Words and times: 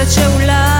c'è 0.00 0.24
un 0.26 0.46
lato 0.46 0.71